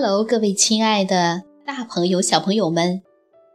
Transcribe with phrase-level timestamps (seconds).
[0.00, 3.02] Hello，各位亲爱的大朋友、小朋友们，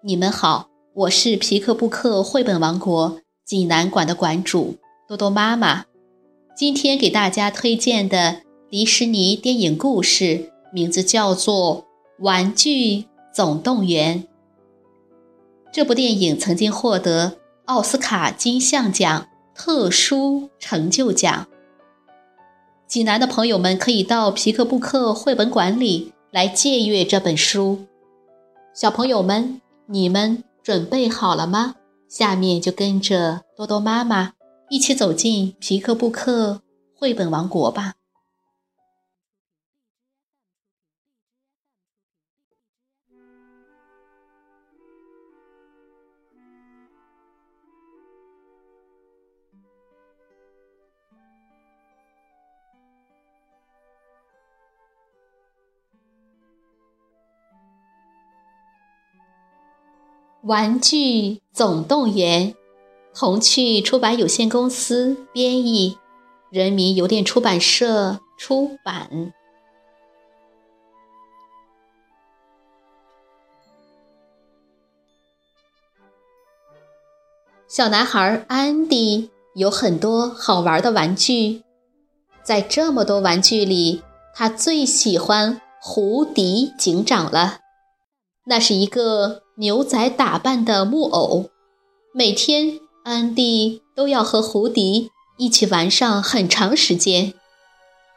[0.01, 0.67] 你们好！
[0.93, 4.75] 我是皮克布克绘本王国济南馆的馆主
[5.07, 5.85] 多多妈妈。
[6.53, 11.85] 今天给大家推荐的迪士尼电影故事名字叫做
[12.25, 14.23] 《玩具总动员》。
[15.71, 17.37] 这部电影曾经获得
[17.67, 21.47] 奥斯卡金像奖特殊成就奖。
[22.85, 26.11] 济南的朋友们可以到皮克布克绘本馆里。
[26.33, 27.85] 来借阅这本书，
[28.73, 31.75] 小朋友们，你们准备好了吗？
[32.09, 34.33] 下面就跟着多多妈妈
[34.67, 36.63] 一起走进皮克布克
[36.95, 37.93] 绘本王国吧。
[60.43, 62.51] 《玩具总动员》，
[63.15, 65.97] 童趣出版有限公司编译，
[66.49, 69.31] 人民邮电出版社出版。
[77.69, 81.63] 小男孩安迪有很多好玩的玩具，
[82.43, 84.03] 在这么多玩具里，
[84.35, 87.59] 他最喜欢胡迪警长了。
[88.43, 89.42] 那是一个。
[89.55, 91.51] 牛仔打扮的木偶，
[92.11, 97.33] 每天安迪都要和胡迪一起玩上很长时间。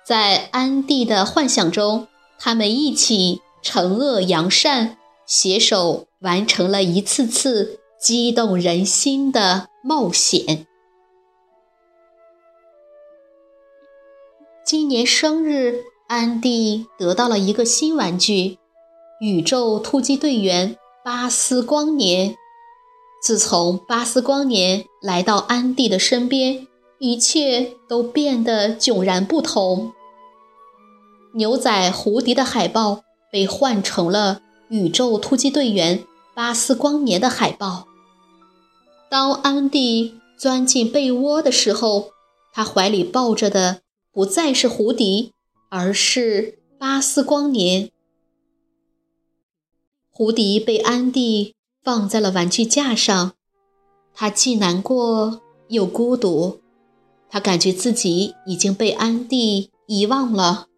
[0.06, 10.66] 在安迪的幻想中，他们一起惩恶扬善，携手完成了一次次激动人心的冒险。
[14.64, 18.56] 今年生日，安迪得到了一个新玩具——
[19.20, 20.78] 宇宙突击队员。
[21.06, 22.36] 巴斯光年，
[23.22, 26.66] 自从巴斯光年来到安迪的身边，
[26.98, 29.92] 一切都变得迥然不同。
[31.34, 37.86] 牛仔胡迪的海报被换成了宇宙突击队员巴斯光年的海报。
[39.08, 42.10] 当安迪钻进被窝的时候，
[42.52, 45.32] 他怀里抱着的不再是胡迪，
[45.68, 47.92] 而是巴斯光年。
[50.18, 51.54] 胡迪被安迪
[51.84, 53.34] 放在了玩具架上，
[54.14, 56.62] 他既难过又孤独，
[57.28, 60.68] 他感觉自己已经被安迪遗忘了。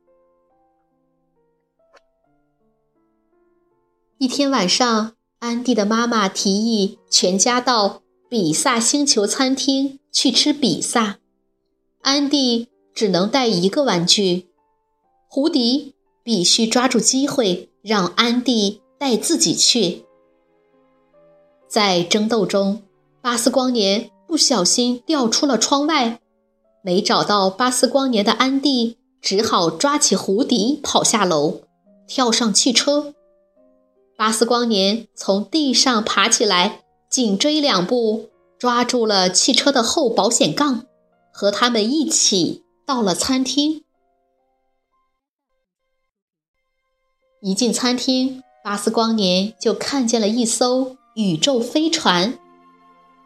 [4.19, 11.21] 一天晚上，安迪的妈妈提议全家到比萨星球餐厅去吃比萨，
[12.00, 14.48] 安迪只能带一个玩具，
[15.28, 15.94] 胡迪
[16.25, 18.81] 必须抓住机会让安迪。
[18.98, 20.04] 带自己去。
[21.69, 22.82] 在争斗中，
[23.20, 26.20] 巴斯光年不小心掉出了窗外，
[26.82, 31.60] 没找到巴斯光年的安迪只好抓起胡迪跑下楼，
[32.06, 33.14] 跳上汽车。
[34.16, 40.86] 巴斯光年从地上爬起来，紧追两步，抓住了汽车的后保险杠，
[41.32, 43.84] 和他们一起到了餐厅。
[47.41, 48.42] 一进餐厅。
[48.69, 52.39] 巴斯光年就看见了一艘宇宙飞船，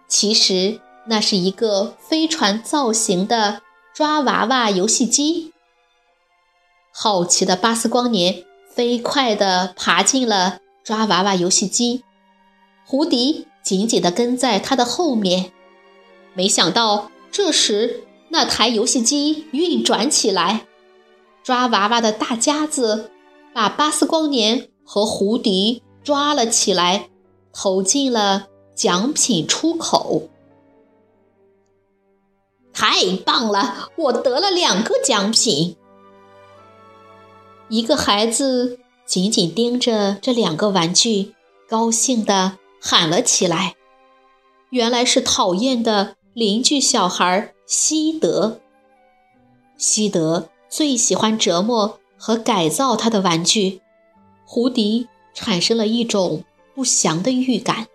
[0.07, 3.61] 其实那是一个飞船造型的
[3.93, 5.53] 抓娃娃游戏机。
[6.95, 12.05] 好奇的巴斯光年飞快地爬进了抓娃娃游戏机，
[12.87, 15.51] 胡迪紧紧地跟在他的后面。
[16.35, 20.67] 没想到，这时那台游戏机运转起来，
[21.43, 23.11] 抓娃娃的大夹子
[23.53, 24.69] 把巴斯光年。
[24.93, 27.09] 和胡迪抓了起来，
[27.51, 30.29] 投进了奖品出口。
[32.75, 33.89] 太棒了！
[33.97, 35.77] 我得了两个奖品。
[37.71, 41.35] 一个孩子紧紧盯着这两个玩具，
[41.67, 43.75] 高兴地喊了起来。
[44.69, 48.61] 原来是讨厌的邻居小孩西德。
[49.79, 53.81] 西德最喜欢折磨和改造他的玩具。
[54.55, 56.45] 胡迪产生了一种
[56.75, 57.87] 不祥的预感。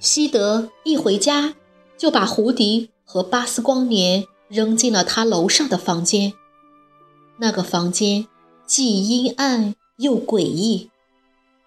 [0.00, 1.54] 西德一回家，
[1.96, 6.32] 就把胡迪和巴斯光年扔进了他楼上的房间。
[7.38, 8.26] 那个房间
[8.66, 10.90] 既阴暗又诡异，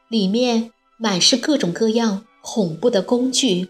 [0.09, 3.69] 里面满是各种各样恐怖的工具。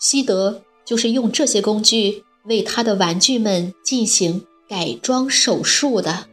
[0.00, 4.44] 西德就是用这些工具为他的玩具们进行。
[4.68, 6.26] 改装手术的。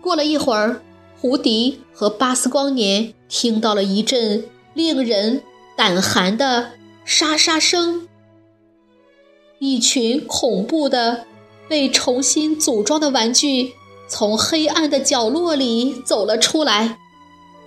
[0.00, 0.82] 过了一会儿，
[1.18, 4.44] 胡迪和巴斯光年听到了一阵
[4.74, 5.42] 令人
[5.76, 6.72] 胆寒的
[7.04, 8.06] 沙沙声，
[9.58, 11.24] 一群恐怖的
[11.68, 13.72] 被重新组装的玩具
[14.06, 16.98] 从黑暗的角落里走了出来。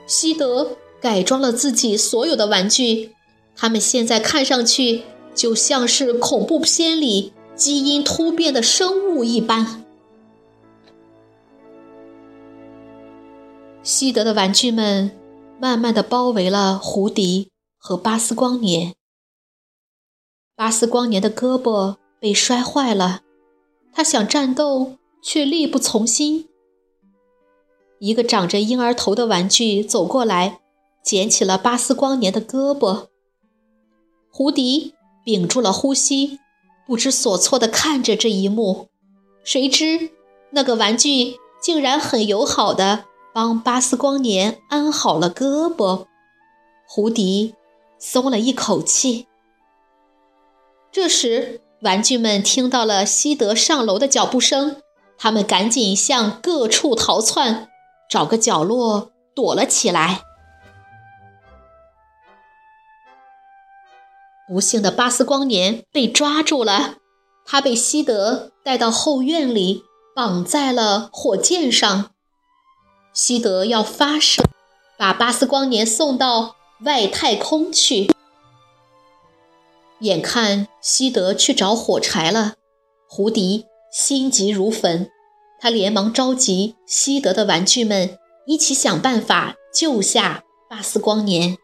[0.06, 3.16] 西德改装了自己所有的玩具，
[3.56, 5.02] 他们现在看上去
[5.34, 9.84] 就像是恐怖片里基因突变的生物一般。
[13.82, 15.12] 西德的玩具们
[15.60, 18.94] 慢慢的包围了胡迪和巴斯光年。
[20.56, 23.22] 巴斯光年的胳膊被摔坏了，
[23.92, 26.48] 他想战斗却力不从心。
[28.00, 30.60] 一个长着婴儿头的玩具走过来，
[31.04, 33.08] 捡起了巴斯光年的胳膊。
[34.30, 34.94] 胡迪
[35.24, 36.40] 屏住了呼吸，
[36.88, 38.88] 不知所措地看着这一幕。
[39.44, 40.10] 谁知
[40.52, 43.06] 那个玩具竟然很友好的。
[43.34, 46.08] 帮巴斯光年安好了胳膊，
[46.88, 47.54] 胡迪
[48.00, 49.28] 松了一口气。
[50.92, 54.78] 这时，玩具们听到了西德上楼的脚步声，
[55.20, 57.68] 他们赶紧向各处逃窜，
[58.10, 60.22] 找个角落躲了起来。
[64.50, 66.96] 不幸的巴斯光年被抓住了，
[67.46, 69.84] 他被西德带到后院里，
[70.16, 72.12] 绑在了火箭上。
[73.14, 74.44] 西德要发射，
[74.98, 76.56] 把巴斯光年送到
[76.86, 78.10] 外太空去。
[80.00, 82.54] 眼看西德去找火柴了，
[83.10, 85.10] 胡迪心急如焚，
[85.60, 91.58] 他连忙召集西德的玩具们一起想办法救下巴斯光年。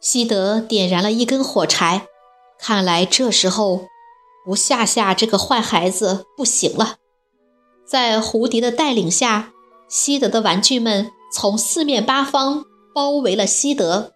[0.00, 2.06] 西德点燃了一根火柴，
[2.58, 3.86] 看来这时候
[4.44, 6.96] 不吓吓这个坏孩子不行了。
[7.86, 9.52] 在胡迪的带领下，
[9.88, 12.64] 西德的玩具们从四面八方
[12.94, 14.14] 包围了西德，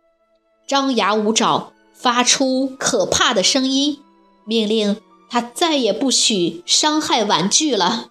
[0.66, 4.00] 张牙舞爪，发出可怕的声音，
[4.46, 8.08] 命令他再也不许伤害玩具了。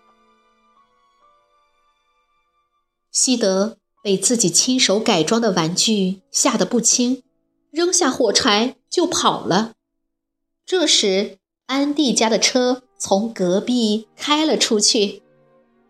[3.12, 7.24] 西德被自己亲手改装的玩具吓得不轻，
[7.74, 9.74] 扔下火柴就跑了。
[10.64, 15.24] 这时，安迪家的车从隔壁开了出去。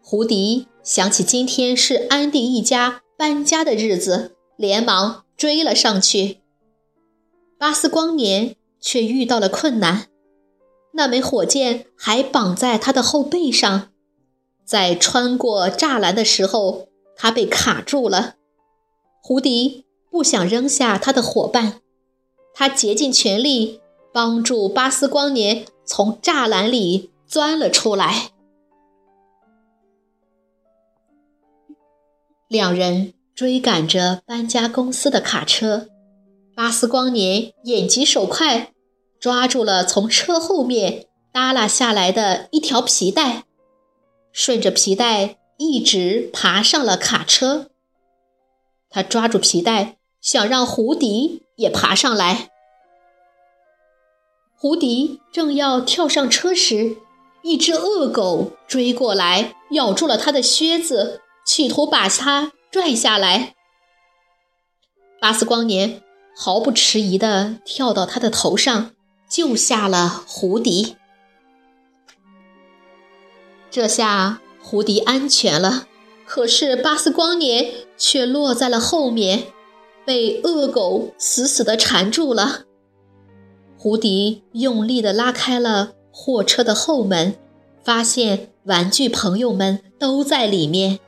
[0.01, 6.37] 胡迪想起今天是安迪一家搬家的日子，连忙追了上去。
[7.57, 10.07] 巴斯光年却遇到了困难，
[10.93, 13.89] 那枚火箭还绑在他的后背上，
[14.63, 16.87] 在穿过栅栏的时候，
[17.17, 18.35] 他被卡住了。
[19.21, 19.82] 胡迪
[20.13, 21.81] 不想扔下他的伙伴，
[22.53, 23.81] 他竭尽全力
[24.13, 28.29] 帮助巴斯光年从栅栏里钻了出来。
[32.47, 35.87] 两人追赶着搬家公司的卡车，
[36.55, 38.71] 巴斯光年眼疾手快，
[39.19, 43.45] 抓住了从车后面耷拉下来的一条皮带，
[44.31, 47.71] 顺着皮带一直爬上了卡车。
[48.91, 52.49] 他抓住皮带，想让胡迪也爬上来。
[54.55, 56.95] 胡迪正要跳上车时，
[57.41, 61.19] 一只恶狗追过来，咬住了他的靴子。
[61.45, 63.53] 企图把他拽下来，
[65.19, 66.01] 巴斯光年
[66.33, 68.91] 毫不迟疑地跳到他的头上，
[69.27, 70.95] 救下了胡迪。
[73.69, 75.85] 这下胡迪安全了，
[76.25, 79.47] 可是巴斯光年却落在了后面，
[80.05, 82.61] 被恶狗死死的缠住了。
[83.77, 87.35] 胡迪用力的拉开了货车的后门，
[87.83, 90.99] 发现玩具朋友们都在里面。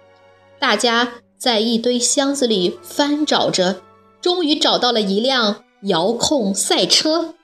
[0.60, 3.82] 大家在一堆箱子里翻找着，
[4.20, 7.36] 终于找到了一辆遥控赛车。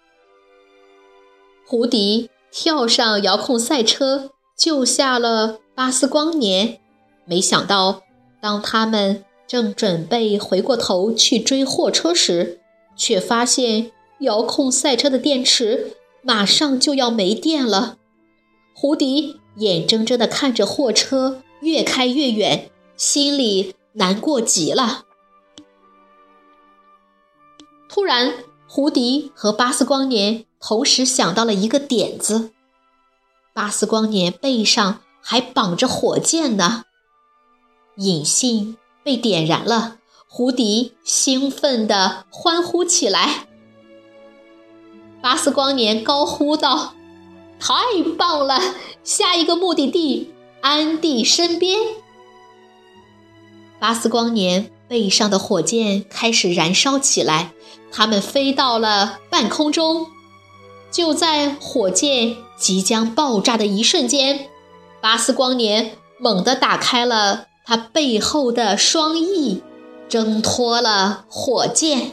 [1.66, 6.80] 胡迪跳上遥控赛车，救下了巴斯光年。
[7.24, 8.02] 没想到，
[8.42, 12.62] 当他们正准备回过头去追货车时，
[12.96, 13.92] 却发现
[14.22, 17.98] 遥控赛车的电池马上就要没电了。
[18.74, 22.72] 胡迪眼睁睁地看着货车越开越远。
[22.96, 25.04] 心里难过极了。
[27.90, 28.34] 突然，
[28.70, 32.52] 胡迪和巴斯光年同时想到了一个点子。
[33.54, 36.86] 巴斯光年背上还绑着火箭呢，
[37.98, 39.98] 引信被点燃了。
[40.28, 43.48] 胡迪兴奋地欢呼起来。
[45.22, 46.94] 巴斯光年高呼道
[47.60, 47.76] ：“太
[48.18, 48.60] 棒了！
[49.04, 51.78] 下一个目的地，安迪身边。”
[53.78, 57.52] 巴斯光年背上的火箭开始燃烧起来，
[57.92, 60.08] 他们飞到了半空中。
[60.90, 64.48] 就在火箭即将爆炸的一瞬间，
[65.02, 69.64] 巴斯光年猛地打开了他背后的双翼，
[70.10, 72.12] 挣脱了火箭。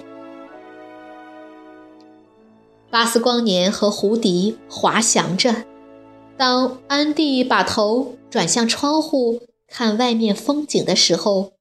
[2.90, 5.64] 巴斯光年和胡迪滑翔着。
[6.36, 11.54] 当安迪把头转向窗户看外面风景的时候，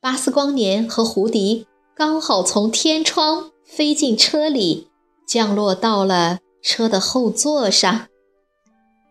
[0.00, 4.88] 巴斯光年和胡迪刚好从天窗飞进车里，
[5.28, 8.06] 降落到了车的后座上。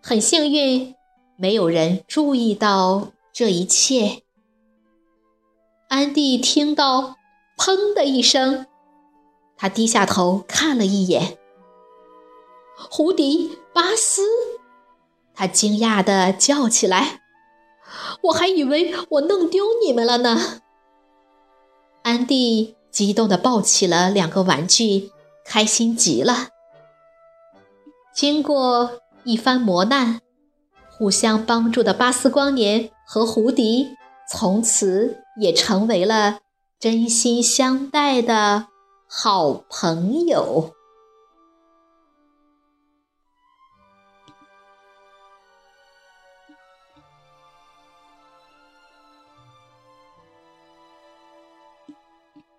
[0.02, 0.96] 很幸运，
[1.38, 4.24] 没有人注意到这一切。
[5.90, 7.18] 安迪听到
[7.60, 8.66] “砰”的一声，
[9.58, 11.38] 他低下头看了一眼。
[12.78, 14.22] 胡迪、巴斯，
[15.34, 17.20] 他惊讶地叫起来
[18.24, 20.62] ：“我还以为我弄丢你们了呢！”
[22.04, 25.12] 安迪激动地抱起了两个玩具，
[25.44, 26.52] 开心极了。
[28.14, 30.22] 经过一番磨难，
[30.90, 33.96] 互相帮助的巴斯光年和胡迪，
[34.30, 36.40] 从此也成为了
[36.80, 38.68] 真心相待的
[39.08, 40.72] 好朋友。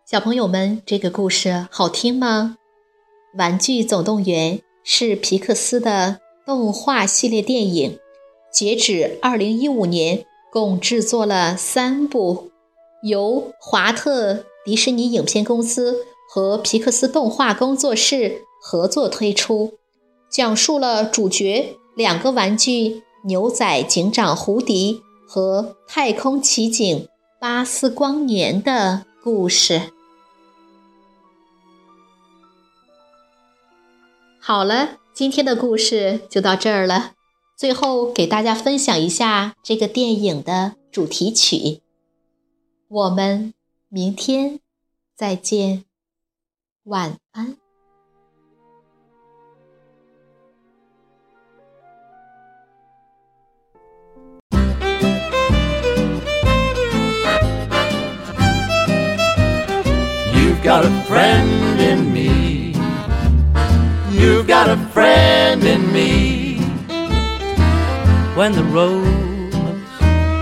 [0.05, 2.57] 小朋友们，这个故事好听吗？
[3.39, 7.99] 《玩具总动员》是皮克斯的动画系列电影，
[8.53, 12.51] 截止二零一五年，共制作了三部，
[13.03, 19.75] 由华特迪士尼影片公司和皮克斯动画工作室合作推出，
[20.31, 27.09] 讲述了主角两个玩具牛仔警长胡迪和太空奇景
[27.41, 29.93] 巴斯光年的故事。
[34.41, 37.16] 好了，今天的故事就到这儿了。
[37.57, 41.81] 最后给大家分享一下这个电影的主题曲。
[42.87, 43.55] 我们
[43.89, 44.61] 明天
[45.17, 45.85] 再见，
[46.85, 47.57] 晚安。
[60.35, 62.75] You've got a friend in me.
[64.13, 66.36] You've got a friend in me.
[68.37, 69.55] When the road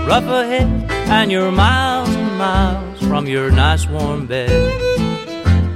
[0.05, 0.67] rough ahead
[1.09, 4.51] and you're miles and miles from your nice warm bed,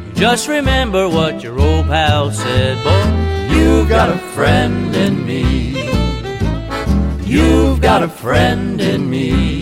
[0.06, 3.56] you just remember what your old pal said, boy.
[3.56, 5.88] You've got a friend in me.
[7.24, 9.60] You've got a friend in me.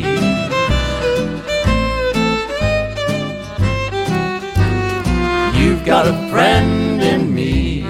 [5.62, 7.86] You've got a friend in me.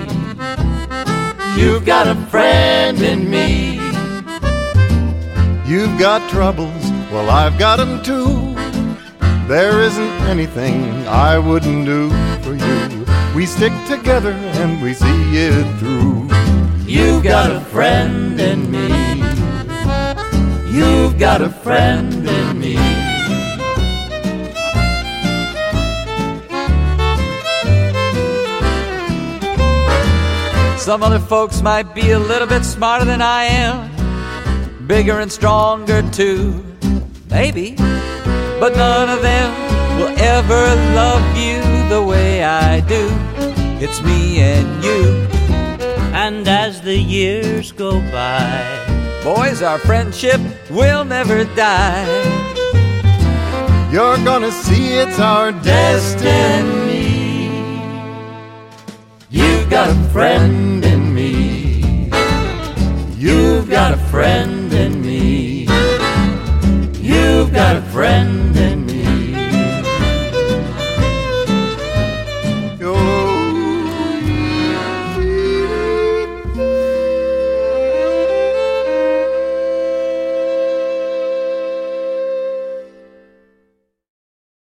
[1.55, 3.87] You've got a friend in me.
[5.67, 6.81] You've got troubles,
[7.12, 8.55] well, I've got them too.
[9.47, 12.09] There isn't anything I wouldn't do
[12.41, 13.05] for you.
[13.36, 16.29] We stick together and we see it through.
[16.86, 18.88] You've got a friend in me.
[20.71, 22.77] You've got a friend in me.
[30.77, 33.96] Some other folks might be a little bit smarter than I am,
[34.88, 36.63] bigger and stronger too,
[37.29, 37.75] maybe,
[38.60, 39.51] but none of them
[40.00, 40.65] will ever
[40.96, 43.10] love you the way I do.
[43.84, 45.27] It's me and you.
[46.13, 48.88] And as the years go by,
[49.27, 50.39] Boys, our friendship
[50.70, 52.06] will never die.
[53.91, 56.87] You're gonna see it's our destiny.